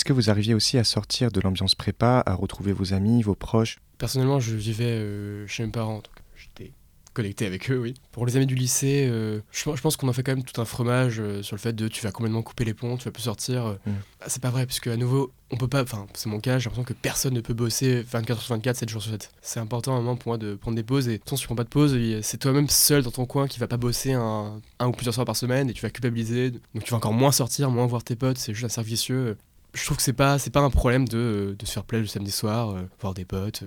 [0.00, 3.34] Est-ce que vous arriviez aussi à sortir de l'ambiance prépa, à retrouver vos amis, vos
[3.34, 3.80] proches?
[3.98, 6.72] Personnellement, je vivais chez mes parents, donc j'étais
[7.12, 7.92] connecté avec eux, oui.
[8.12, 10.64] Pour les amis du lycée, euh, je, pense qu'on en fait quand même tout un
[10.64, 13.24] fromage euh, sur le fait de tu vas complètement couper les ponts, tu vas plus
[13.24, 13.66] sortir.
[13.66, 13.74] Euh.
[13.84, 13.90] Mm.
[14.22, 16.70] Ah, c'est pas vrai, puisque à nouveau, on peut pas, enfin, c'est mon cas, j'ai
[16.70, 19.30] l'impression que personne ne peut bosser 24 sur 24, 7 jours sur 7.
[19.42, 21.46] C'est important à un moment pour moi de prendre des pauses et tant si tu
[21.46, 24.62] prends pas de pause, c'est toi-même seul dans ton coin qui va pas bosser un,
[24.78, 26.52] un ou plusieurs soirs par semaine et tu vas culpabiliser.
[26.52, 29.36] Donc tu vas encore moins sortir, moins voir tes potes, c'est juste un cercle vicieux
[29.74, 32.08] je trouve que c'est pas c'est pas un problème de, de se faire plaisir le
[32.08, 33.64] samedi soir voir des potes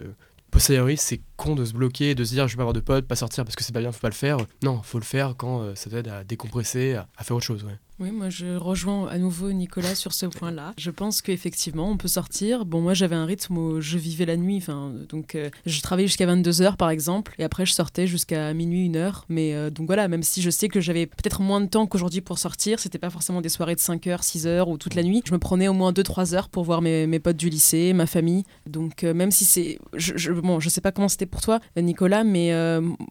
[0.53, 3.07] posteriori, c'est con de se bloquer, de se dire je vais pas avoir de potes,
[3.07, 4.37] pas sortir parce que c'est pas bien, faut pas le faire.
[4.61, 7.63] Non, faut le faire quand euh, ça t'aide à décompresser, à, à, faire autre chose.
[7.63, 7.77] Ouais.
[7.99, 10.73] Oui, moi je rejoins à nouveau Nicolas sur ce point-là.
[10.77, 12.65] Je pense qu'effectivement, on peut sortir.
[12.65, 16.07] Bon, moi j'avais un rythme où je vivais la nuit, enfin, donc euh, je travaillais
[16.07, 19.25] jusqu'à 22h par exemple, et après je sortais jusqu'à minuit, une heure.
[19.29, 22.21] Mais euh, donc voilà, même si je sais que j'avais peut-être moins de temps qu'aujourd'hui
[22.21, 25.21] pour sortir, c'était pas forcément des soirées de 5h, 6h ou toute la nuit.
[25.25, 28.07] Je me prenais au moins 2-3 heures pour voir mes, mes, potes du lycée, ma
[28.07, 28.43] famille.
[28.67, 29.77] Donc euh, même si c'est.
[29.93, 32.51] Je, je, bon, je sais pas comment c'était pour toi, Nicolas, mais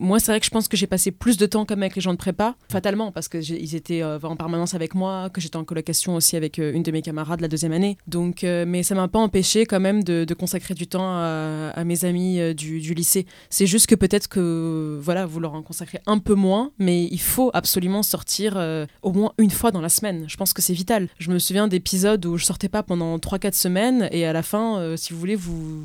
[0.01, 2.03] moi c'est vrai que je pense que j'ai passé plus de temps comme avec les
[2.03, 6.15] gens de prépa, fatalement, parce qu'ils étaient en permanence avec moi, que j'étais en colocation
[6.15, 7.99] aussi avec euh, une de mes camarades la deuxième année.
[8.07, 12.05] Donc, euh, mais ça m'a pas empêché quand même de, consacrer du temps à, mes
[12.05, 13.27] amis euh, du, lycée.
[13.51, 17.21] C'est juste que peut-être que voilà, vous leur en consacrez un peu moins, mais il
[17.21, 18.57] faut absolument sortir
[19.03, 20.25] au moins une fois dans la semaine.
[20.29, 21.09] Je pense que c'est vital.
[21.19, 24.97] Je me souviens d'épisodes où je sortais pas pendant 3-4 semaines et à la fin,
[24.97, 25.85] si vous voulez, vous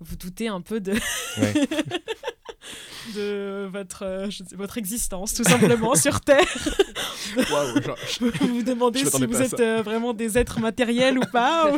[0.00, 0.94] vous doutez un peu de
[3.14, 6.46] de votre, euh, votre existence, tout simplement, sur Terre.
[8.20, 11.70] vous vous demandez si vous êtes euh, vraiment des êtres matériels ou pas.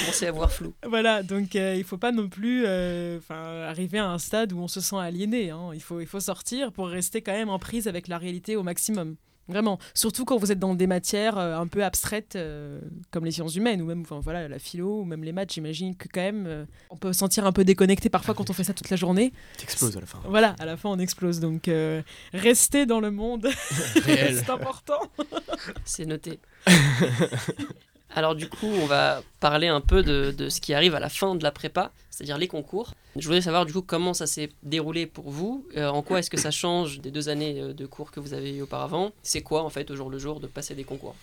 [0.00, 0.74] Commencez à voir flou.
[0.86, 4.68] Voilà, donc euh, il ne faut pas non plus arriver à un stade où on
[4.68, 5.50] se sent aliéné.
[5.50, 5.70] Hein.
[5.74, 8.62] Il, faut, il faut sortir pour rester quand même en prise avec la réalité au
[8.62, 9.16] maximum.
[9.48, 13.30] Vraiment, surtout quand vous êtes dans des matières euh, un peu abstraites euh, comme les
[13.30, 16.20] sciences humaines ou même enfin, voilà, la philo ou même les maths, j'imagine que quand
[16.20, 18.90] même euh, on peut se sentir un peu déconnecté parfois quand on fait ça toute
[18.90, 19.32] la journée.
[19.56, 20.20] T'exploses à la fin.
[20.26, 21.40] Voilà, à la fin on explose.
[21.40, 21.70] Donc
[22.34, 23.48] rester dans le monde,
[24.04, 25.00] c'est important.
[25.84, 26.38] c'est noté.
[28.14, 31.34] Alors du coup, on va parler un peu de, ce qui arrive à la fin
[31.34, 32.94] de la prépa, c'est-à-dire les concours.
[33.16, 36.30] Je voudrais savoir du coup comment ça s'est déroulé pour vous, euh, en quoi est-ce
[36.30, 39.12] que ça change des deux années euh, de cours que vous avez eu auparavant?
[39.22, 41.14] C'est quoi en fait au jour le jour de passer des concours?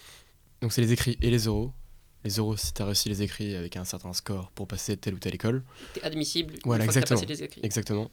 [0.62, 1.72] Donc c'est les écrits et les oraux.
[2.24, 5.14] Les oraux, si tu as réussi les écrits avec un certain score pour passer telle
[5.14, 5.64] ou telle école.
[5.96, 7.62] es admissible voilà, une exactement, fois que as passé les écrits.
[7.64, 8.10] Exactement.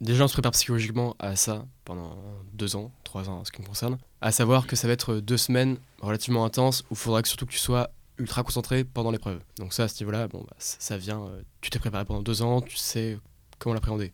[0.00, 2.16] Déjà, on se prépare psychologiquement à ça pendant
[2.52, 3.98] deux ans, trois ans en ce qui me concerne.
[4.20, 7.46] À savoir que ça va être deux semaines relativement intenses où il faudra que surtout
[7.46, 9.40] que tu sois ultra concentré pendant l'épreuve.
[9.58, 12.42] Donc ça, à ce niveau-là, bon, bah, ça, vient, euh, tu t'es préparé pendant deux
[12.42, 13.18] ans, tu sais
[13.58, 14.12] comment l'appréhender.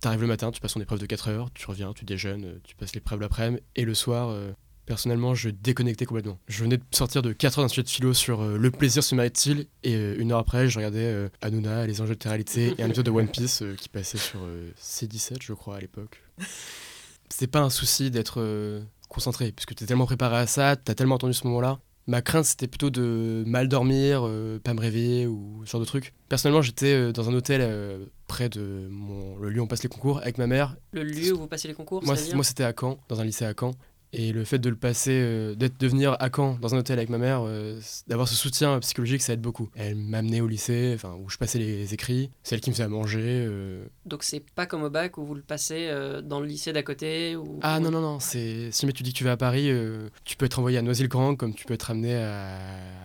[0.00, 2.44] Tu arrives le matin, tu passes ton épreuve de 4 heures, tu reviens, tu déjeunes,
[2.44, 4.52] euh, tu passes l'épreuve l'après-midi, et le soir, euh,
[4.84, 6.38] personnellement, je déconnectais complètement.
[6.48, 9.14] Je venais de sortir de 4 heures d'un sujet de philo sur le plaisir se
[9.14, 13.06] mérite-t-il, et une heure après, je regardais Hanouna, les enjeux de réalité, et un épisode
[13.06, 14.40] de One Piece qui passait sur
[14.80, 16.22] C17, je crois, à l'époque.
[17.30, 20.94] C'est pas un souci d'être concentré, puisque tu es tellement préparé à ça, tu as
[20.94, 25.26] tellement entendu ce moment-là, Ma crainte, c'était plutôt de mal dormir, euh, pas me réveiller
[25.26, 26.14] ou ce genre de trucs.
[26.28, 29.82] Personnellement, j'étais euh, dans un hôtel euh, près de mon, le lieu où on passe
[29.82, 30.76] les concours avec ma mère.
[30.92, 33.44] Le lieu où vous passez les concours Moi, moi c'était à Caen, dans un lycée
[33.44, 33.72] à Caen.
[34.12, 36.98] Et le fait de le passer, euh, d'être de venir à Caen dans un hôtel
[36.98, 39.68] avec ma mère, euh, d'avoir ce soutien psychologique, ça aide beaucoup.
[39.74, 42.84] Elle m'amenait au lycée, enfin où je passais les, écrits, c'est elle qui me faisait
[42.84, 43.44] à manger.
[43.46, 43.84] Euh.
[44.06, 45.90] Donc c'est pas comme au bac où vous le passez
[46.24, 47.58] dans le lycée d'à côté ou...
[47.62, 49.70] Ah non non non, c'est si mais tu dis que tu vas à Paris,
[50.24, 52.58] tu peux être envoyé à Noisy-le-Grand comme tu peux être amené à,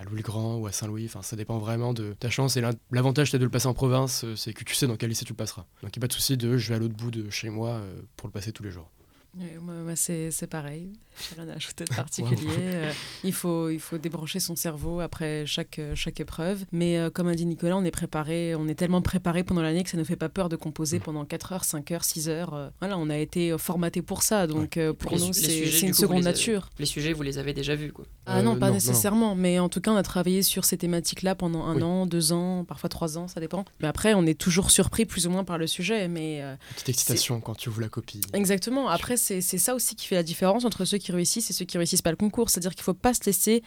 [0.05, 1.05] Louis-le-Grand ou à Saint-Louis.
[1.05, 2.57] Enfin ça dépend vraiment de ta chance.
[2.57, 5.33] Et l'avantage de le passer en province, c'est que tu sais dans quel lycée tu
[5.33, 5.65] le passeras.
[5.81, 7.49] Donc il n'y a pas de souci de je vais à l'autre bout de chez
[7.49, 7.81] moi
[8.15, 8.89] pour le passer tous les jours.
[9.35, 10.93] Moi, c'est pareil.
[11.29, 12.49] J'ai rien à ajouter de particulier.
[12.57, 12.91] Euh,
[13.23, 16.65] il, faut, il faut débrancher son cerveau après chaque, euh, chaque épreuve.
[16.71, 19.83] Mais euh, comme a dit Nicolas, on est préparé, on est tellement préparé pendant l'année
[19.83, 21.03] que ça ne fait pas peur de composer mm.
[21.03, 22.71] pendant 4 heures, 5 heures, 6 heures.
[22.79, 24.47] voilà, on a été formaté pour ça.
[24.47, 26.69] Donc pour nous, c'est une seconde nature.
[26.79, 28.05] les sujets, vous les avez déjà vus quoi.
[28.25, 29.35] Ah non, pas nécessairement.
[29.35, 32.63] Mais en tout cas, on a travaillé sur ces thématiques-là pendant un an, deux ans,
[32.65, 33.65] parfois trois ans, ça dépend.
[33.81, 36.07] Mais après, on est toujours surpris plus ou moins par le sujet.
[36.07, 36.43] Mais,
[36.75, 38.21] Petite excitation quand tu ouvres la copie.
[38.33, 38.89] Exactement.
[38.89, 41.77] Après, c'est ça aussi qui fait la différence entre ceux qui réussissent et ceux qui
[41.77, 42.49] réussissent pas le concours.
[42.49, 43.63] C'est-à-dire qu'il ne faut pas se laisser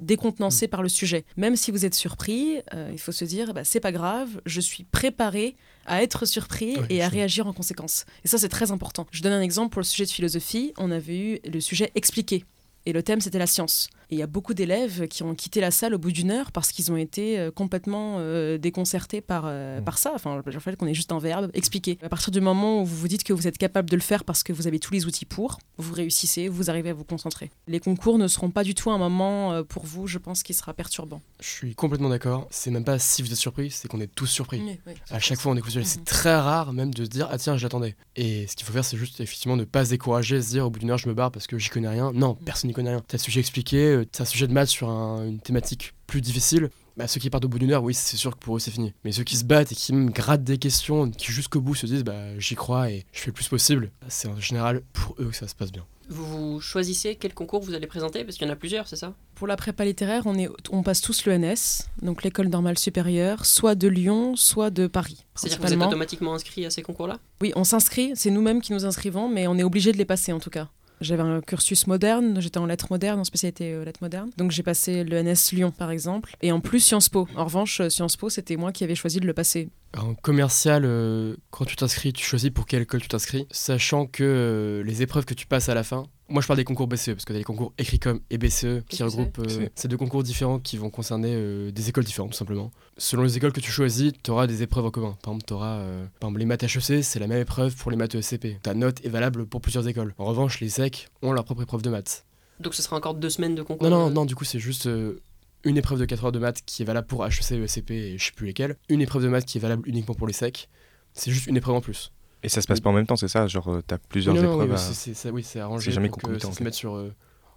[0.00, 0.70] décontenancer mm.
[0.70, 1.24] par le sujet.
[1.36, 4.60] Même si vous êtes surpris, euh, il faut se dire, bah, c'est pas grave, je
[4.60, 5.56] suis préparé
[5.86, 8.04] à être surpris et à réagir en conséquence.
[8.24, 9.06] Et ça, c'est très important.
[9.12, 10.72] Je donne un exemple pour le sujet de philosophie.
[10.78, 12.44] On avait eu le sujet expliqué.
[12.86, 13.88] Et le thème, c'était la science.
[14.10, 16.52] Et il y a beaucoup d'élèves qui ont quitté la salle au bout d'une heure
[16.52, 19.84] parce qu'ils ont été euh, complètement euh, déconcertés par, euh, Mm.
[19.84, 20.12] par ça.
[20.14, 21.98] Enfin, le fait qu'on ait juste un verbe expliqué.
[22.02, 24.24] À partir du moment où vous vous dites que vous êtes capable de le faire
[24.24, 27.50] parce que vous avez tous les outils pour, vous réussissez, vous arrivez à vous concentrer.
[27.66, 30.72] Les concours ne seront pas du tout un moment pour vous, je pense, qui sera
[30.72, 31.20] perturbant.
[31.40, 32.46] Je suis complètement d'accord.
[32.50, 34.60] C'est même pas si vous êtes surpris, c'est qu'on est tous surpris.
[34.60, 34.92] Oui, oui.
[35.10, 35.80] À chaque fois, on est consulté.
[35.80, 35.92] Mhm.
[35.92, 37.96] C'est très rare même de se dire Ah tiens, je l'attendais.
[38.14, 40.70] Et ce qu'il faut faire, c'est juste effectivement ne pas se décourager, se dire au
[40.70, 42.12] bout d'une heure, je me barre parce que j'y connais rien.
[42.12, 43.02] Non, personne n'y connaît rien.
[43.06, 46.20] T'as un sujet expliqué, euh, t'as un sujet de maths sur un- une thématique plus
[46.20, 46.70] difficile.
[46.96, 48.70] Bah, ceux qui partent au bout d'une heure, oui, c'est sûr que pour eux, c'est
[48.70, 48.94] fini.
[49.04, 51.84] Mais ceux qui se battent et qui me grattent des questions, qui jusqu'au bout se
[51.86, 55.14] disent Bah, j'y crois et je fais le plus possible, bah, c'est en général pour
[55.20, 55.84] eux que ça se passe bien.
[56.08, 58.24] Vous, choisissez quel concours vous allez présenter?
[58.24, 59.12] Parce qu'il y en a plusieurs, c'est ça?
[59.34, 63.74] Pour la prépa littéraire, on, est, on passe tous l'ENS, donc l'école normale supérieure, soit
[63.74, 65.24] de Lyon, soit de Paris.
[65.34, 67.18] C'est-à-dire que vous êtes automatiquement inscrit à ces concours-là?
[67.42, 70.32] Oui, on s'inscrit, c'est nous-mêmes qui nous inscrivons, mais on est obligé de les passer
[70.32, 70.68] en tout cas.
[71.00, 74.30] J'avais un cursus moderne, j'étais en lettres modernes, en spécialité euh, lettres modernes.
[74.36, 77.28] Donc j'ai passé l'ENS Lyon par exemple, et en plus Sciences Po.
[77.36, 79.68] En revanche, euh, Sciences Po, c'était moi qui avais choisi de le passer.
[79.96, 84.82] En commercial, euh, quand tu t'inscris, tu choisis pour quelle école tu t'inscris, sachant que
[84.84, 86.06] les épreuves que tu passes à la fin.
[86.28, 88.84] Moi, je parle des concours BCE, parce que tu as les concours Écricom et BCE
[88.88, 92.04] qui que regroupent euh, c'est ces deux concours différents qui vont concerner euh, des écoles
[92.04, 92.72] différentes, tout simplement.
[92.98, 95.16] Selon les écoles que tu choisis, tu auras des épreuves en commun.
[95.22, 95.78] Par exemple, auras
[96.18, 98.60] par exemple, les maths HEC, c'est la même épreuve pour les maths ESCP.
[98.62, 100.14] Ta note est valable pour plusieurs écoles.
[100.18, 102.24] En revanche, les SEC ont leur propre épreuve de maths.
[102.60, 104.86] Donc ce sera encore deux semaines de concours Non, non, non, du coup, c'est juste
[104.86, 105.20] euh,
[105.64, 108.24] une épreuve de 4 heures de maths qui est valable pour HEC, ESCP et je
[108.24, 108.76] sais plus lesquelles.
[108.88, 110.68] Une épreuve de maths qui est valable uniquement pour les SEC.
[111.12, 112.12] C'est juste une épreuve en plus.
[112.46, 114.42] Et ça se passe pas en même temps, c'est ça Genre, euh, t'as plusieurs non,
[114.42, 115.84] non, épreuves oui, à- c'est- c'est ça, oui, c'est arrangé.
[115.90, 116.94] C'est jamais pour que ça se mette sur.
[116.94, 117.12] euh,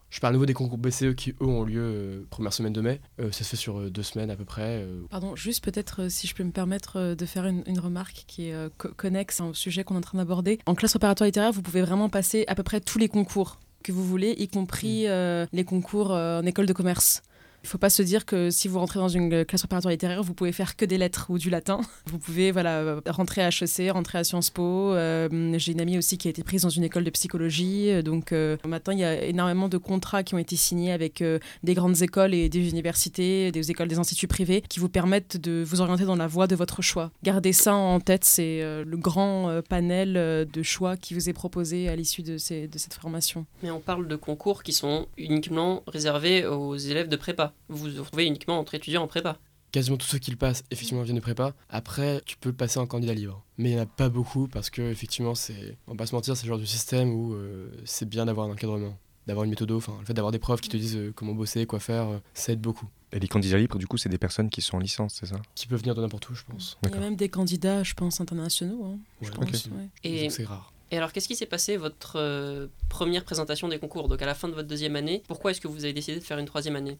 [0.09, 2.81] je parle à nouveau des concours BCE qui, eux, ont lieu euh, première semaine de
[2.81, 2.99] mai.
[3.21, 4.81] Euh, ça se fait sur euh, deux semaines à peu près.
[4.83, 5.03] euh.
[5.11, 8.23] Pardon, juste peut-être euh, si je peux me permettre euh, de faire une, une remarque
[8.25, 10.57] qui est euh, co- connexe au sujet qu'on est en train d'aborder.
[10.65, 13.91] En classe préparatoire littéraire, vous pouvez vraiment passer à peu près tous les concours que
[13.91, 17.21] vous voulez, y compris euh, les concours euh, en école de commerce.
[17.63, 20.23] Il ne faut pas se dire que si vous rentrez dans une classe préparatoire littéraire,
[20.23, 21.81] vous pouvez faire que des lettres ou du latin.
[22.05, 24.93] Vous pouvez voilà, rentrer à HEC, rentrer à Sciences Po.
[24.93, 27.91] Euh, J'ai une amie aussi qui a été prise dans une école de psychologie.
[27.91, 31.21] Euh, Donc euh, maintenant, il y a énormément de contrats qui ont été signés avec
[31.21, 35.37] euh, des grandes écoles et des universités, des écoles, des instituts privés qui vous permettent
[35.37, 37.11] de vous orienter dans la voie de votre choix.
[37.23, 41.95] Gardez ça en tête, c'est le grand panel de choix qui vous est proposé à
[41.95, 43.45] l'issue de, de cette formation.
[43.63, 47.48] Mais on parle de concours qui sont uniquement réservés aux élèves de prépa.
[47.67, 49.37] Vous vous retrouvez uniquement entre étudiants en prépa.
[49.71, 51.53] Quasiment tous ceux qui le passent, effectivement, viennent de prépa.
[51.69, 53.43] Après, tu peux le passer en candidat libre.
[53.57, 55.77] Mais il n'y en a pas beaucoup parce que, effectivement, c'est.
[55.87, 58.47] On va pas se mentir, c'est le genre de système où euh, c'est bien d'avoir
[58.47, 58.97] un encadrement.
[59.27, 61.67] D'avoir une méthode, enfin, le fait d'avoir des profs qui te disent euh, comment bosser,
[61.67, 62.87] quoi faire, euh, ça aide beaucoup.
[63.11, 65.39] Et les candidats libres, du coup, c'est des personnes qui sont en licence, c'est ça?
[65.53, 66.77] Qui peuvent venir de n'importe où, je pense.
[66.83, 68.83] Il y a même des candidats, je pense, internationaux.
[68.85, 69.71] hein, je Ouais, pense, ok.
[69.77, 69.89] ouais.
[70.03, 70.73] Et, Donc, C'est rare.
[70.89, 74.33] et alors, qu'est-ce qui s'est passé votre euh, première présentation des concours Donc à la
[74.33, 76.75] fin de votre deuxième année, pourquoi est-ce que vous avez décidé de faire une troisième
[76.75, 76.97] année?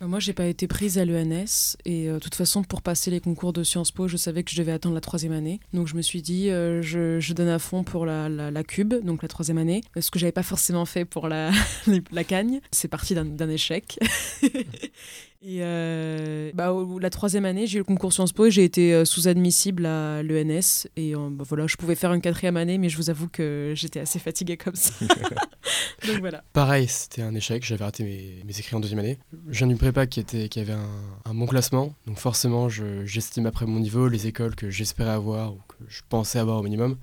[0.00, 3.20] Moi, j'ai pas été prise à l'ENS et euh, de toute façon, pour passer les
[3.20, 5.58] concours de Sciences Po, je savais que je devais attendre la troisième année.
[5.72, 8.94] Donc, je me suis dit, euh, je, donne à fond pour la, la, la cube,
[9.02, 11.50] donc la troisième année, ce que j'avais pas forcément fait pour la,
[12.12, 12.60] la cagne.
[12.72, 13.98] C'est parti d'un échec.
[15.42, 18.94] et euh, bah, la troisième année, j'ai eu le concours Sciences Po et j'ai été
[18.94, 20.86] euh, sous-admissible à l'ENS.
[20.96, 23.72] Et euh, bah, voilà, je pouvais faire une quatrième année, mais je vous avoue que
[23.76, 24.92] j'étais assez fatiguée comme ça.
[26.06, 26.42] donc voilà.
[26.52, 29.18] Pareil, c'était un échec, j'avais raté mes, mes écrits en deuxième année.
[29.48, 30.88] Je viens d'une prépa qui, était, qui avait un,
[31.24, 35.52] un bon classement, donc forcément je- j'estime après mon niveau les écoles que j'espérais avoir
[35.54, 36.96] ou que je pensais avoir au minimum.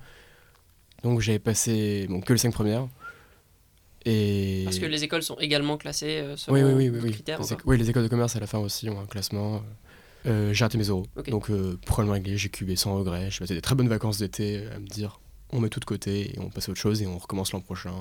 [1.02, 2.88] Donc j'avais passé bon, que les cinq premières.
[4.04, 4.62] Et...
[4.64, 7.12] Parce que les écoles sont également classées euh, selon oui, oui, oui, oui, d'autres oui.
[7.12, 7.40] critères.
[7.40, 9.62] Les, oui, les écoles de commerce à la fin aussi ont un classement.
[10.26, 13.30] Euh, j'ai raté mes euros, donc euh, problème réglé, j'ai cubé sans regret.
[13.30, 15.20] J'ai passé des très bonnes vacances d'été euh, à me dire
[15.52, 17.60] on met tout de côté et on passe à autre chose et on recommence l'an
[17.60, 17.92] prochain.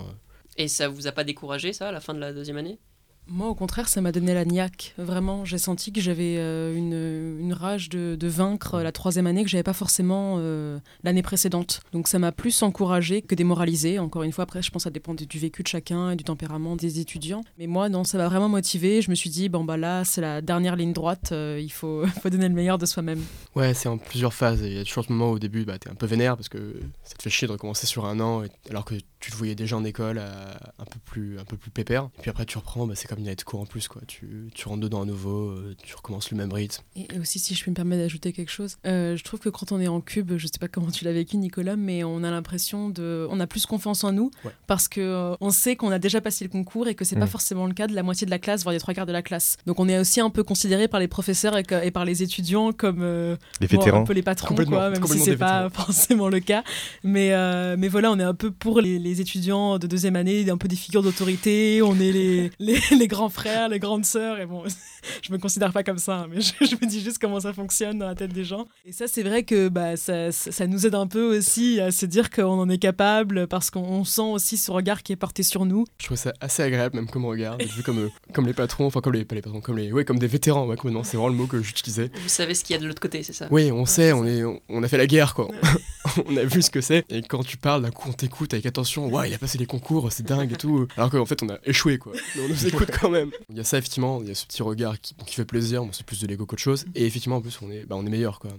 [0.57, 2.79] Et ça vous a pas découragé ça à la fin de la deuxième année?
[3.27, 4.93] Moi, au contraire, ça m'a donné la niaque.
[4.97, 9.43] Vraiment, j'ai senti que j'avais euh, une, une rage de, de vaincre la troisième année
[9.43, 11.81] que j'avais pas forcément euh, l'année précédente.
[11.93, 13.97] Donc, ça m'a plus encouragé que démoralisé.
[13.97, 16.23] Encore une fois, après, je pense que ça dépend du vécu de chacun et du
[16.25, 17.41] tempérament des étudiants.
[17.57, 19.01] Mais moi, non, ça m'a vraiment motivé.
[19.01, 21.29] Je me suis dit, bon, bah là, c'est la dernière ligne droite.
[21.31, 23.21] euh, il faut, faut donner le meilleur de soi-même.
[23.55, 24.61] Ouais, c'est en plusieurs phases.
[24.61, 26.49] Il y a toujours ce moment où au début, bah, t'es un peu vénère parce
[26.49, 29.55] que ça te fait chier de recommencer sur un an alors que tu te voyais
[29.55, 32.09] déjà en école un peu plus, un peu plus pépère.
[32.17, 33.87] Et puis après, tu reprends, bah, c'est comme cours en plus.
[33.87, 34.01] Quoi.
[34.07, 36.83] Tu, tu rentres dedans à nouveau, euh, tu recommences le même rythme.
[36.95, 39.71] Et aussi, si je peux me permettre d'ajouter quelque chose, euh, je trouve que quand
[39.71, 42.31] on est en cube, je sais pas comment tu l'as vécu, Nicolas, mais on a
[42.31, 43.27] l'impression de.
[43.29, 44.51] On a plus confiance en nous Ouais.
[44.67, 47.25] parce que euh, on sait qu'on a déjà passé le concours et que c'est pas
[47.25, 47.29] Mm.
[47.29, 49.21] forcément le cas de la moitié de la classe, voire des trois quarts de la
[49.21, 49.57] classe.
[49.65, 52.23] Donc on est aussi un peu considéré par les professeurs et, que- et par les
[52.23, 53.01] étudiants comme.
[53.01, 54.01] euh, Les bon, vétérans.
[54.01, 56.63] un peu les patrons, quoi, même si c'est pas forcément le cas.
[57.03, 60.49] Mais, euh, mais voilà, on est un peu pour les, les étudiants de deuxième année,
[60.49, 64.39] un peu des figures d'autorité, on est les, les, les grands frères, les grandes sœurs.
[64.39, 64.63] Et bon,
[65.21, 67.53] je me considère pas comme ça, hein, mais je, je me dis juste comment ça
[67.53, 68.67] fonctionne dans la tête des gens.
[68.85, 72.05] Et ça, c'est vrai que bah, ça, ça- nous aide un peu aussi à se
[72.05, 75.65] dire qu'on en est capable parce qu'on sent aussi ce regard qui est porté sur
[75.65, 75.85] nous.
[75.99, 78.85] Je trouve ça assez agréable, même comme regard, d'être vu comme, euh, comme les patrons,
[78.85, 81.17] enfin comme les, pas les patrons, comme les, ouais, comme des vétérans, ouais, complètement, c'est
[81.17, 82.09] vraiment le mot que j'utilisais.
[82.21, 83.47] Vous savez ce qu'il y a de l'autre côté, c'est ça?
[83.51, 85.49] Oui, on sait, on, est, on, on a fait la guerre, quoi.
[86.27, 87.03] on a vu ce que c'est.
[87.09, 89.07] Et quand tu parles, d'un coup, on t'écoute avec attention.
[89.09, 90.87] Ouais, il a passé les concours, c'est dingue et tout.
[90.97, 92.13] Alors qu'en fait, on a échoué, quoi.
[92.35, 93.31] Mais on nous écoute quand même.
[93.49, 95.83] Il y a ça, effectivement, il y a ce petit regard qui, qui fait plaisir.
[95.83, 96.85] Bon, c'est plus de l'ego qu'autre chose.
[96.95, 98.51] Et effectivement, en plus, on est, bah, on est meilleur, quoi.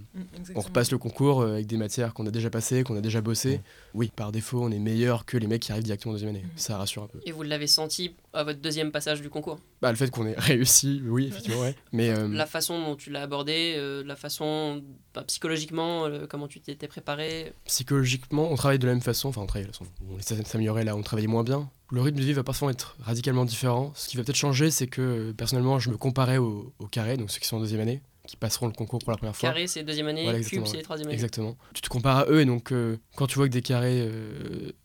[0.55, 3.21] On repasse le concours euh, avec des matières qu'on a déjà passées, qu'on a déjà
[3.21, 3.61] bossé.
[3.93, 6.45] Oui, par défaut, on est meilleur que les mecs qui arrivent directement en deuxième année.
[6.55, 7.19] Ça rassure un peu.
[7.25, 10.35] Et vous l'avez senti à votre deuxième passage du concours Bah, le fait qu'on ait
[10.37, 11.75] réussi, oui, effectivement, ouais.
[11.91, 16.47] Mais euh, La façon dont tu l'as abordé, euh, la façon bah, psychologiquement, euh, comment
[16.47, 17.53] tu t'étais préparé.
[17.65, 19.29] psychologiquement, on travaille de la même façon.
[19.29, 19.85] Enfin, on travaille de la façon.
[20.09, 21.69] On s'améliorer là, on travaillait moins bien.
[21.91, 23.91] Le rythme de vie va parfois être radicalement différent.
[23.95, 27.31] Ce qui va peut-être changer, c'est que personnellement, je me comparais au, au carré, donc
[27.31, 29.49] ceux qui sont en deuxième année, qui passeront le concours pour la première fois.
[29.49, 31.13] Carré, c'est deuxième année, Voilà, cube, c'est troisième année.
[31.13, 31.55] Exactement.
[31.73, 32.73] Tu te compares à eux et donc
[33.15, 34.09] quand tu vois que des carrés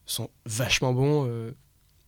[0.04, 1.52] sont vachement bons,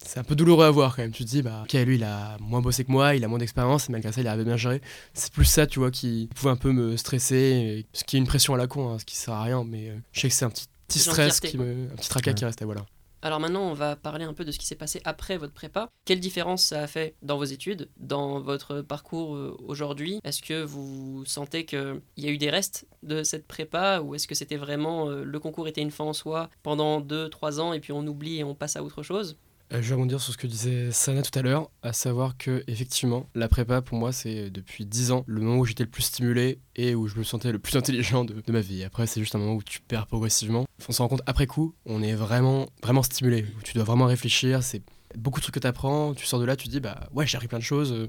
[0.04, 1.12] c'est un peu douloureux à voir quand même.
[1.12, 3.38] Tu te dis, bah, ok, lui il a moins bossé que moi, il a moins
[3.38, 4.80] d'expérience, et malgré ça il arrive à bien gérer.
[5.14, 8.18] C'est plus ça, tu vois, qui pouvait un peu me stresser, et ce qui est
[8.18, 10.28] une pression à la con, hein, ce qui sert à rien, mais euh, je sais
[10.28, 12.84] que c'est un petit, stress, qui me, un petit tracas qui restait, voilà.
[13.24, 15.88] Alors maintenant, on va parler un peu de ce qui s'est passé après votre prépa.
[16.04, 20.18] Quelle différence ça a fait dans vos études, dans votre parcours euh, aujourd'hui?
[20.24, 24.26] Est-ce que vous sentez qu'il y a eu des restes de cette prépa ou est-ce
[24.26, 27.78] que c'était vraiment euh, le concours était une fin en soi pendant 2-3 ans et
[27.78, 29.36] puis on oublie et on passe à autre chose?
[29.80, 33.28] Je vais rebondir sur ce que disait Sana tout à l'heure, à savoir que effectivement,
[33.34, 36.02] la prépa pour moi c'est euh, depuis 10 ans le moment où j'étais le plus
[36.02, 38.84] stimulé et où je me sentais le plus intelligent de, ma vie.
[38.84, 40.66] Après c'est juste un moment où tu perds progressivement.
[40.88, 43.46] On s'en rend compte après coup, on est vraiment vraiment stimulé.
[43.58, 44.82] Où tu dois vraiment réfléchir, c'est
[45.16, 47.36] beaucoup de trucs que tu apprends, tu sors de là, tu dis bah ouais j'ai
[47.36, 47.92] appris plein de choses.
[47.92, 48.08] euh,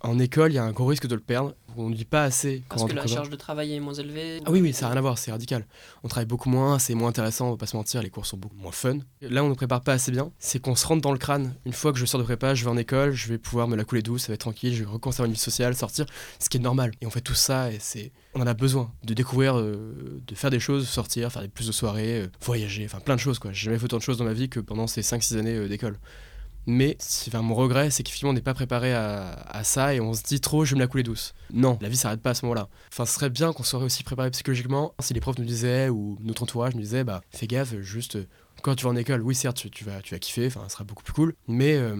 [0.00, 1.54] En école, il y a un gros risque de le perdre.
[1.76, 2.62] On ne dit pas assez.
[2.68, 4.92] quand Parce que la charge de travail est moins élevée Ah oui, oui, ça n'a
[4.92, 5.66] rien à voir, c'est radical.
[6.02, 8.36] On travaille beaucoup moins, c'est moins intéressant, on va pas se mentir, les cours sont
[8.36, 8.98] beaucoup moins fun.
[9.20, 11.54] Là, on ne prépare pas assez bien, c'est qu'on se rentre dans le crâne.
[11.66, 13.76] Une fois que je sors de prépa, je vais en école, je vais pouvoir me
[13.76, 16.06] la couler douce, ça va être tranquille, je vais reconserver une vie sociale, sortir,
[16.38, 16.92] ce qui est normal.
[17.00, 18.12] Et on fait tout ça et c'est.
[18.34, 21.66] On en a besoin de découvrir, euh, de faire des choses, sortir, faire des plus
[21.66, 23.52] de soirées, euh, voyager, enfin plein de choses quoi.
[23.52, 25.68] J'ai jamais fait autant de choses dans ma vie que pendant ces 5-6 années euh,
[25.68, 25.98] d'école.
[26.70, 26.98] Mais
[27.28, 30.22] enfin, mon regret, c'est qu'effectivement, on n'est pas préparé à, à ça et on se
[30.22, 31.32] dit trop, je vais me la couler douce.
[31.50, 32.68] Non, la vie s'arrête pas à ce moment-là.
[32.92, 34.92] Enfin, ce serait bien qu'on serait aussi préparé psychologiquement.
[35.00, 38.28] Si les profs nous disaient, ou notre entourage nous disait, bah, fais gaffe, juste euh,
[38.60, 40.68] quand tu vas en école, oui, certes, tu, tu vas, tu vas kiffer, enfin, ça
[40.68, 41.34] sera beaucoup plus cool.
[41.46, 41.96] Mais euh,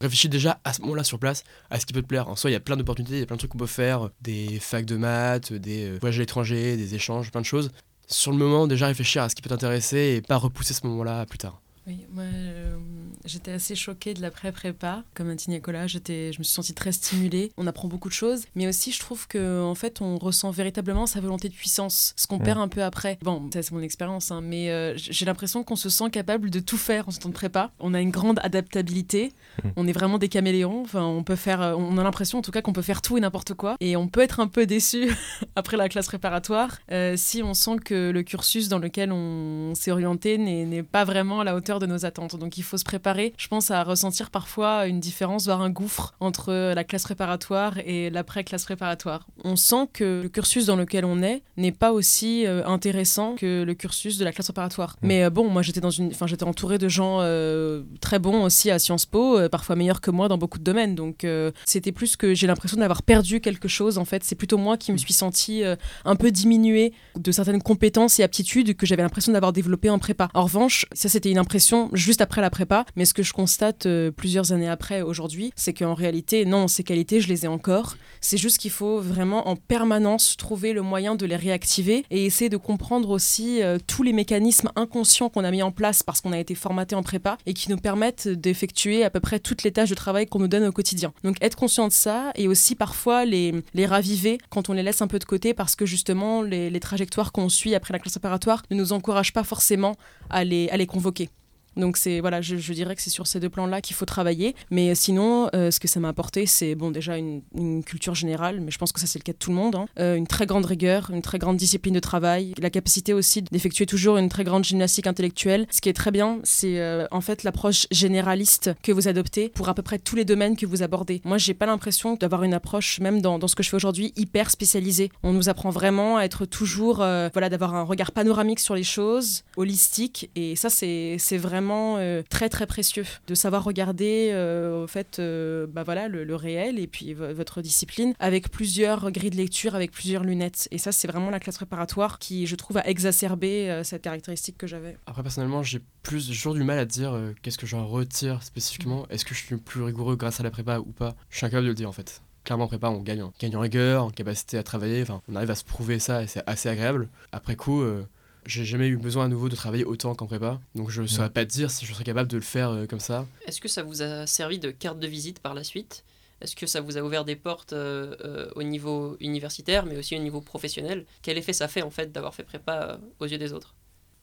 [0.00, 2.28] réfléchis déjà à ce moment-là sur place à ce qui peut te plaire.
[2.28, 3.66] En soi, il y a plein d'opportunités, il y a plein de trucs qu'on peut
[3.66, 7.72] faire, des facs de maths, des euh, voyages à l'étranger, des échanges, plein de choses.
[8.06, 11.26] Sur le moment, déjà réfléchir à ce qui peut t'intéresser et pas repousser ce moment-là
[11.26, 11.60] plus tard.
[11.86, 12.76] Oui, moi, euh,
[13.24, 15.02] j'étais assez choquée de l'après-prépa.
[15.14, 17.52] Comme a dit Nicolas, j'étais, je me suis sentie très stimulée.
[17.56, 21.06] On apprend beaucoup de choses, mais aussi je trouve que en fait, on ressent véritablement
[21.06, 22.44] sa volonté de puissance, ce qu'on Ouais.
[22.44, 23.18] perd un peu après.
[23.22, 26.60] Bon, ça c'est mon expérience, hein, mais euh, j'ai l'impression qu'on se sent capable de
[26.60, 27.70] tout faire en ce temps de prépa.
[27.78, 29.32] On a une grande adaptabilité.
[29.62, 29.68] Mm.
[29.76, 30.82] On est vraiment des caméléons.
[30.82, 33.16] Enfin, on peut faire, euh, on a l'impression en tout cas qu'on peut faire tout
[33.16, 33.76] et n'importe quoi.
[33.80, 35.10] Et on peut être un peu déçu
[35.56, 39.90] après la classe préparatoire euh, si on sent que le cursus dans lequel on s'est
[39.90, 42.36] orienté n'est pas vraiment à la hauteur de nos attentes.
[42.36, 43.01] Donc il faut se préparer,
[43.36, 48.10] je pense, à ressentir parfois une différence, voire un gouffre entre la classe préparatoire et
[48.10, 49.26] l'après-classe préparatoire.
[49.44, 53.62] On sent que le cursus dans lequel on est n'est pas aussi euh, intéressant que
[53.62, 54.96] le cursus de la classe préparatoire.
[55.02, 55.06] Mm.
[55.06, 58.44] Mais euh, bon, moi j'étais dans une, enfin j'étais entourée de gens euh, très bons
[58.44, 60.94] aussi à Sciences Po, euh, parfois meilleurs que moi dans beaucoup de domaines.
[60.94, 63.98] Donc euh, c'était plus que j'ai l'impression d'avoir perdu quelque chose.
[63.98, 65.62] En fait, c'est plutôt moi qui me suis sentie
[66.04, 70.28] un peu diminuée de certaines compétences et aptitudes que j'avais l'impression d'avoir développées en prépa.
[70.34, 73.86] En revanche, ça c'était une impression juste après la prépa, mais ce que je constate
[73.86, 77.96] euh, plusieurs années après aujourd'hui, c'est qu'en réalité, non, ces qualités, je les ai encore.
[78.20, 82.48] C'est juste qu'il faut vraiment en permanence trouver le moyen de les réactiver et essayer
[82.48, 86.32] de comprendre aussi euh, tous les mécanismes inconscients qu'on a mis en place parce qu'on
[86.32, 89.72] a été formaté en prépa et qui nous permettent d'effectuer à peu près toutes les
[89.72, 91.12] tâches de travail qu'on nous donne au quotidien.
[91.24, 95.02] Donc être conscient de ça et aussi parfois les, les raviver quand on les laisse
[95.02, 98.14] un peu de côté parce que justement les, les trajectoires qu'on suit après la classe
[98.14, 99.96] préparatoire ne nous encouragent pas forcément
[100.30, 101.28] à les, à les convoquer.
[101.76, 104.54] Donc c'est voilà, je, dirais que c'est sur ces deux plans-là qu'il faut travailler.
[104.70, 107.42] Mais sinon, euh, ce que ça m'a apporté, c'est bon déjà une,
[107.84, 109.74] culture générale, mais je pense que ça c'est le cas de tout le monde.
[109.76, 109.86] hein.
[109.98, 113.86] Euh, une très grande rigueur, une très grande discipline de travail, la capacité aussi d'effectuer
[113.86, 115.66] toujours une très grande gymnastique intellectuelle.
[115.70, 119.68] Ce qui est très bien, c'est euh, en fait l'approche généraliste que vous adoptez pour
[119.68, 121.20] à peu près tous les domaines que vous abordez.
[121.24, 124.12] Moi, j'ai pas l'impression d'avoir une approche, même dans, dans ce que je fais aujourd'hui,
[124.16, 125.10] hyper spécialisée.
[125.22, 128.82] On nous apprend vraiment à être toujours, euh, voilà, d'avoir un regard panoramique sur les
[128.82, 134.30] choses, holistique, et ça c'est c'est vraiment vraiment euh, très très précieux de savoir regarder
[134.32, 138.50] euh, au fait euh, bah voilà le, le réel et puis vo- votre discipline avec
[138.50, 140.68] plusieurs grilles de lecture, avec plusieurs lunettes.
[140.70, 144.58] Et ça, c'est vraiment la classe préparatoire qui, je trouve, a exacerbé euh, cette caractéristique
[144.58, 144.96] que j'avais.
[145.06, 149.06] Après, personnellement, j'ai plus toujours du mal à dire qu'est-ce que j'en retire spécifiquement.
[149.08, 151.14] Est-ce que je suis plus rigoureux grâce à la prépa ou pas?
[151.30, 152.22] Je suis incapable de le dire en fait.
[152.44, 155.02] Clairement, en prépa, on gagne, on gagne en rigueur, en capacité à travailler.
[155.02, 157.08] Enfin, on arrive à se prouver ça et c'est assez agréable.
[157.30, 158.04] Après coup, euh,
[158.46, 160.60] j'ai jamais eu besoin à nouveau de travailler autant qu'en prépa.
[160.74, 163.00] Donc, je saurais pas te dire si je serais capable de le faire euh, comme
[163.00, 163.26] ça.
[163.46, 166.04] Est-ce que ça vous a servi de carte de visite par la suite?
[166.40, 170.16] Est-ce que ça vous a ouvert des portes euh, euh, au niveau universitaire, mais aussi
[170.16, 171.06] au niveau professionnel?
[171.22, 173.74] Quel effet ça fait en fait d'avoir fait prépa euh, aux yeux des autres?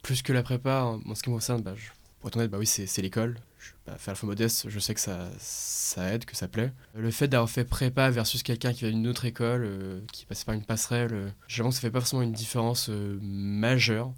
[0.02, 2.52] Plus que la prépa, en en ce qui me concerne, bah, je- pour être honnête,
[2.52, 3.38] bah oui, c'est l'école.
[3.86, 6.72] Pas faire le faux modeste, je sais que ça, ça aide, que ça plaît.
[6.96, 10.44] Le fait d'avoir fait prépa versus quelqu'un qui va d'une autre école, euh, qui passe
[10.44, 14.14] par une passerelle, euh, j'avoue que ça fait pas forcément une différence euh, majeure.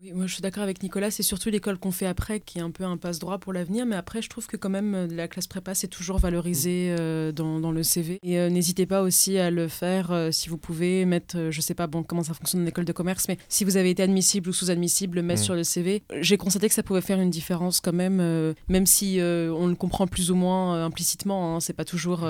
[0.00, 2.62] Oui, moi je suis d'accord avec Nicolas, c'est surtout l'école qu'on fait après qui est
[2.62, 5.26] un peu un passe-droit pour l'avenir, mais après je trouve que quand même euh, la
[5.26, 8.20] classe prépa c'est toujours valorisé euh, dans, dans le CV.
[8.22, 11.74] Et euh, n'hésitez pas aussi à le faire euh, si vous pouvez mettre, je sais
[11.74, 14.50] pas bon, comment ça fonctionne en école de commerce, mais si vous avez été admissible
[14.50, 15.44] ou sous-admissible, le mettre Mm.
[15.44, 16.02] sur le CV.
[16.20, 20.06] J'ai constaté que ça pouvait faire une différence quand même, même si on le comprend
[20.06, 22.28] plus ou moins implicitement, hein, c'est pas toujours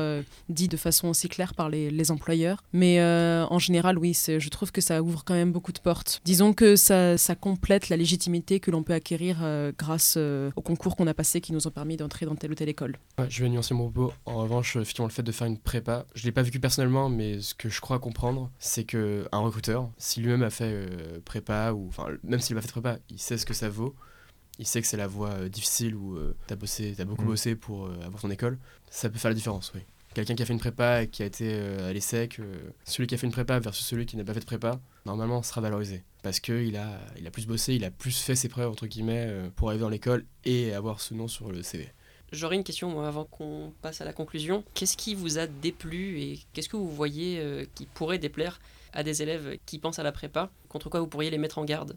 [0.49, 2.63] dit de façon aussi claire par les, les employeurs.
[2.73, 6.21] Mais en général, oui, je trouve que ça ouvre quand même beaucoup de portes.
[6.25, 10.63] Disons que ça, ça complète la légitimité que l'on peut acquérir euh, grâce euh, aux
[10.63, 12.97] concours qu'on a passés qui nous ont permis d'entrer dans telle ou telle école.
[13.19, 14.13] Ouais, je vais nuancer mon propos.
[14.27, 17.09] En revanche, euh, effectivement, le fait de faire une prépa, je l'ai pas vécu personnellement,
[17.09, 21.21] mais ce que je crois comprendre, c'est que un recruteur, si lui-même a fait euh,
[21.25, 23.69] prépa, ou enfin, même s'il n'a pas fait de prépa, il sait ce que ça
[23.69, 23.95] vaut.
[24.61, 27.27] Il sait que c'est la voie euh, difficile où euh, t'as bossé, t'as beaucoup Mm.
[27.27, 28.59] bossé pour euh, avoir ton école.
[28.91, 29.81] Ça peut faire la différence, oui.
[30.15, 33.07] Quelqu'un qui a fait une prépa et qui a été euh, à l'ESSEC, euh, celui
[33.07, 35.61] qui a fait une prépa versus celui qui n'a pas fait de prépa, normalement sera
[35.61, 36.03] valorisé.
[36.23, 39.27] Parce qu'il a, il a plus bossé, il a plus fait ses preuves, entre guillemets,
[39.29, 41.89] euh, pour arriver dans l'école et avoir ce nom sur le CV.
[42.31, 44.63] J'aurais une question moi avant qu'on passe à la conclusion.
[44.75, 48.61] Qu'est-ce qui vous a déplu et qu'est-ce que vous voyez euh, qui pourrait déplaire
[48.93, 51.65] à des élèves qui pensent à la prépa Contre quoi vous pourriez les mettre en
[51.65, 51.97] garde?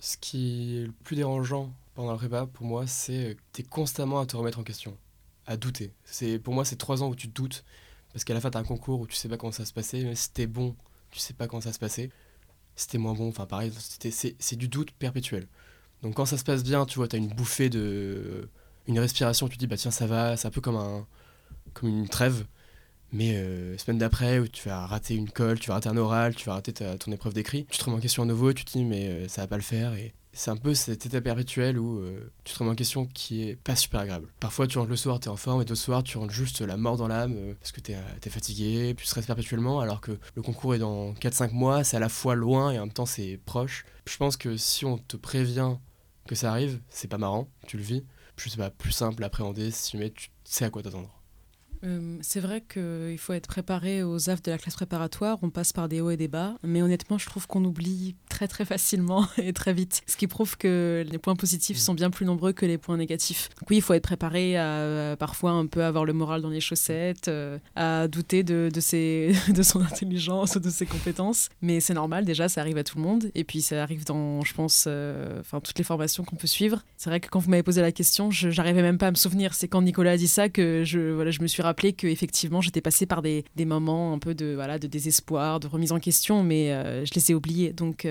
[0.00, 3.64] Ce qui est le plus dérangeant pendant la prépa, pour moi, c'est que tu es
[3.64, 4.96] constamment à te remettre en question,
[5.48, 5.92] à douter.
[6.04, 7.64] C'est Pour moi, c'est trois ans où tu doutes,
[8.12, 9.72] parce qu'à la fin, tu as un concours où tu sais pas comment ça se
[9.72, 10.76] passer, mais si bon,
[11.10, 12.10] tu sais pas comment ça se passer.
[12.76, 15.48] Si moins bon, enfin pareil, c'est du doute perpétuel.
[16.02, 18.48] Donc quand ça se passe bien, tu vois, tu as une bouffée de.
[18.86, 21.06] une respiration, tu te dis, bah tiens, ça va, c'est un peu comme, un,
[21.74, 22.46] comme une trêve.
[23.12, 26.34] Mais euh, semaine d'après, où tu vas rater une colle, tu vas rater un oral,
[26.34, 28.72] tu vas rater ton épreuve d'écrit, tu te remets en question à nouveau, tu te
[28.72, 29.94] dis mais euh, ça va pas le faire.
[29.94, 33.48] Et c'est un peu cet état perpétuel où euh, tu te remets en question qui
[33.48, 34.28] est pas super agréable.
[34.40, 36.76] Parfois tu rentres le soir, t'es en forme, et d'autres soirs tu rentres juste la
[36.76, 40.42] mort dans l'âme euh, parce que t'es es fatigué, tu stresses perpétuellement, alors que le
[40.42, 43.40] concours est dans 4-5 mois, c'est à la fois loin et en même temps c'est
[43.44, 43.84] proche.
[44.06, 45.76] Je pense que si on te prévient
[46.26, 48.04] que ça arrive, c'est pas marrant, tu le vis.
[48.36, 51.18] Puis c'est pas plus simple à appréhender si jamais tu sais à quoi t'attendre.
[51.84, 55.38] Euh, c'est vrai qu'il faut être préparé aux affres de la classe préparatoire.
[55.42, 56.56] On passe par des hauts et des bas.
[56.62, 60.00] Mais honnêtement, je trouve qu'on oublie très très facilement et très vite.
[60.06, 63.48] Ce qui prouve que les points positifs sont bien plus nombreux que les points négatifs.
[63.58, 66.48] Donc oui, il faut être préparé à euh, parfois un peu avoir le moral dans
[66.48, 71.48] les chaussettes, euh, à douter de, de, ses, de son intelligence ou de ses compétences.
[71.62, 73.28] Mais c'est normal, déjà, ça arrive à tout le monde.
[73.34, 76.84] Et puis ça arrive dans, je pense, euh, toutes les formations qu'on peut suivre.
[76.96, 79.16] C'est vrai que quand vous m'avez posé la question, je j'arrivais même pas à me
[79.16, 79.52] souvenir.
[79.52, 82.60] C'est quand Nicolas a dit ça que je, voilà, je me suis rappelé que effectivement
[82.60, 85.98] j'étais passée par des, des moments un peu de, voilà, de désespoir, de remise en
[85.98, 86.68] question, mais
[87.04, 87.72] je les ai oubliés.
[87.72, 88.06] Donc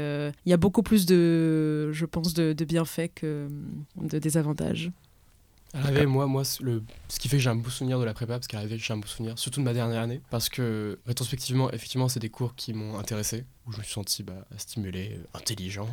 [0.45, 3.47] il y a beaucoup plus de, je pense, de, bienfaits que
[3.95, 4.91] de désavantages.
[5.73, 6.59] À l'arrivée, moi, moi ce
[7.19, 8.97] qui fait que j'ai un beau souvenir de la prépa, parce qu'à l'arrivée, j'ai un
[8.97, 12.73] beau souvenir, surtout de ma dernière année, parce que rétrospectivement, effectivement, c'est des cours qui
[12.73, 15.87] m'ont intéressé, où je me suis senti bah, stimulé, euh, intelligent,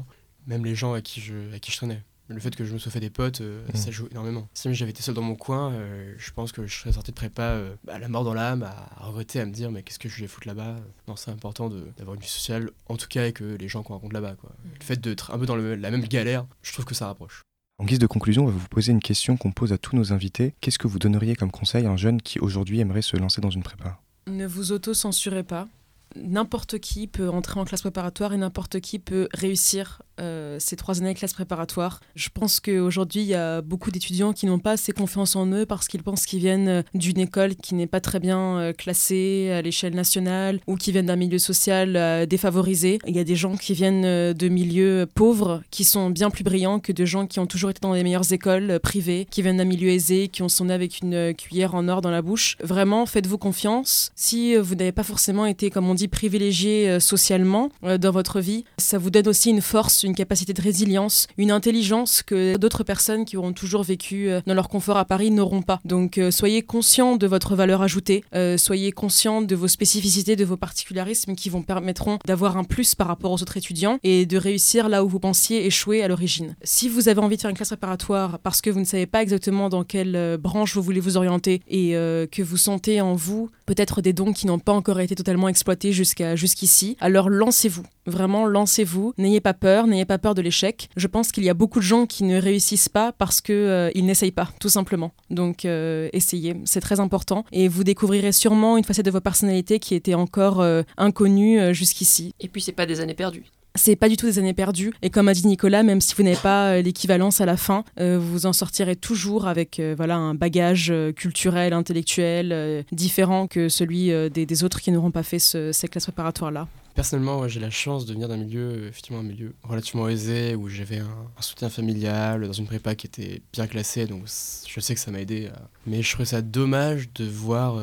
[0.46, 2.02] même les gens à qui je, à qui je traînais.
[2.28, 3.76] Le fait que je me sois fait des potes, euh, Mm.
[3.76, 4.48] ça joue énormément.
[4.54, 7.16] Si j'avais été seul dans mon coin, euh, je pense que je serais sorti de
[7.16, 9.98] prépa euh, à la mort dans l'âme, à, à regretter, à me dire mais qu'est-ce
[9.98, 10.76] que je vais foutre là-bas?
[11.06, 13.82] Non, c'est important de- d'avoir une vie sociale, en tout cas avec euh, les gens
[13.82, 14.36] qu'on rencontre là-bas.
[14.40, 14.52] quoi.
[14.78, 17.42] Le fait d'être un peu dans le- la même galère, je trouve que ça rapproche.
[17.78, 20.12] En guise de conclusion, on va vous poser une question qu'on pose à tous nos
[20.12, 20.54] invités.
[20.60, 23.50] Qu'est-ce que vous donneriez comme conseil à un jeune qui aujourd'hui aimerait se lancer dans
[23.50, 24.00] une prépa?
[24.28, 25.68] Ne vous auto-censurez pas.
[26.16, 31.00] N'importe qui peut entrer en classe préparatoire et n'importe qui peut réussir euh, ces trois
[31.00, 32.00] années de classe préparatoire.
[32.14, 35.66] Je pense qu'aujourd'hui, il y a beaucoup d'étudiants qui n'ont pas assez confiance en eux
[35.66, 39.50] parce qu'ils pensent qu'ils viennent euh, d'une école qui n'est pas très bien euh, classée
[39.50, 43.00] à l'échelle nationale ou qui viennent d'un milieu social euh, défavorisé.
[43.08, 46.44] Il y a des gens qui viennent euh, de milieux pauvres qui sont bien plus
[46.44, 49.42] brillants que de gens qui ont toujours été dans les meilleures écoles euh, privées, qui
[49.42, 52.10] viennent d'un milieu aisé, qui ont sont nés avec une euh, cuillère en or dans
[52.10, 52.56] la bouche.
[52.62, 54.12] Vraiment, faites-vous confiance.
[54.14, 57.98] Si euh, vous n'avez pas forcément été, comme on dit, dit, privilégié euh, socialement euh,
[57.98, 58.64] dans votre vie.
[58.78, 63.24] Ça vous donne aussi une force, une capacité de résilience, une intelligence que d'autres personnes
[63.24, 65.80] qui auront toujours vécu euh, dans leur confort à Paris n'auront pas.
[65.84, 68.24] Donc soyez conscient de votre valeur ajoutée,
[68.56, 73.06] soyez conscient de vos spécificités, de vos particularismes qui vous permettront d'avoir un plus par
[73.06, 76.54] rapport aux autres étudiants et de réussir là où vous pensiez échouer à l'origine.
[76.62, 79.22] Si vous avez envie de faire une classe préparatoire parce que vous ne savez pas
[79.22, 84.02] exactement dans quelle branche vous voulez vous orienter et que vous sentez en vous peut-être
[84.02, 87.84] des dons qui n'ont pas encore été totalement exploités jusqu'ici, alors lancez-vous.
[88.06, 89.14] Vraiment, lancez-vous.
[89.16, 90.88] N'ayez pas peur, n'ayez pas peur de l'échec.
[90.96, 93.90] Je pense qu'il y a beaucoup de gens qui ne réussissent pas parce que euh,
[93.94, 95.12] n'essayent pas, tout simplement.
[95.30, 97.44] Donc, euh, essayez, c'est très important.
[97.52, 101.72] Et vous découvrirez sûrement une facette de votre personnalité qui était encore euh, inconnue euh,
[101.72, 102.34] jusqu'ici.
[102.40, 103.44] Et puis, c'est pas des années perdues.
[103.76, 104.92] C'est pas du tout des années perdues.
[105.02, 107.82] Et comme a dit Nicolas, même si vous n'avez pas euh, l'équivalence à la fin,
[107.98, 113.68] euh, vous en sortirez toujours avec euh, voilà un bagage euh, culturel, intellectuel différent que
[113.68, 116.68] celui des, des autres qui n'auront pas fait ce- ces classes préparatoires là.
[116.94, 120.98] Personnellement, j'ai la chance de venir d'un milieu, effectivement un milieu relativement aisé, où j'avais
[120.98, 121.08] un,
[121.40, 125.18] soutien familial, dans une prépa qui était bien classée, donc je sais que ça m'a
[125.20, 125.48] aidé.
[125.88, 127.82] Mais je trouvais ça dommage de voir,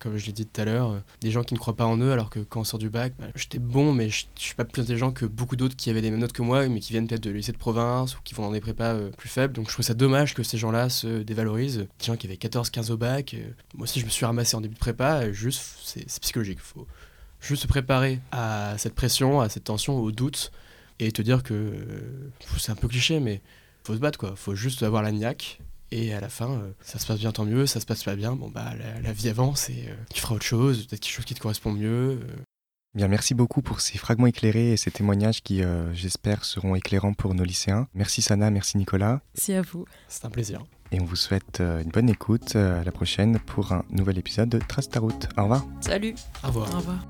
[0.00, 2.10] comme je l'ai dit tout à l'heure, des gens qui ne croient pas en eux,
[2.10, 4.82] alors que quand on sort du bac, bah, j'étais bon, mais je suis pas plus
[4.82, 7.22] intelligent que beaucoup d'autres qui avaient les mêmes notes que moi, mais qui viennent peut-être
[7.22, 9.52] de lycée de province, ou qui vont dans des prépas euh, plus faibles.
[9.52, 11.86] Donc je trouve ça dommage que ces gens-là se dévalorisent.
[11.98, 14.62] Des gens qui avaient 14-15 au bac, euh, moi aussi je me suis ramassé en
[14.62, 16.58] début de prépa, euh, juste, c'est psychologique.
[16.60, 16.86] Faut,
[17.40, 20.52] juste se préparer à cette pression, à cette tension, au doute,
[20.98, 21.74] et te dire que
[22.58, 23.42] c'est un peu cliché, mais
[23.84, 24.34] faut se battre quoi.
[24.36, 25.60] Faut juste avoir la niaque.
[25.92, 27.66] Et à la fin, ça se passe bien, tant mieux.
[27.66, 30.44] Ça se passe pas bien, bon bah la, vie avance et euh, tu feras autre
[30.44, 32.20] chose, peut-être quelque chose qui te correspond mieux.
[32.94, 37.12] Bien, merci beaucoup pour ces fragments éclairés et ces témoignages qui, euh, j'espère, seront éclairants
[37.14, 37.86] pour nos lycéens.
[37.94, 39.20] Merci Sana, merci Nicolas.
[39.34, 39.84] C'est à vous.
[40.08, 40.64] C'est un plaisir.
[40.90, 42.56] Et on vous souhaite euh, une bonne écoute.
[42.56, 45.28] euh, à la prochaine pour un nouvel épisode de Trace ta route.
[45.36, 45.64] Au revoir.
[45.80, 46.74] Salut Au revoir.
[46.74, 47.08] Au revoir.